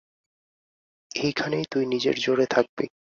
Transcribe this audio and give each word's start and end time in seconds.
এইখানেই 1.11 1.65
তুই 1.71 1.83
নিজের 1.85 2.15
জোরে 2.19 2.45
থাকবি। 2.45 2.85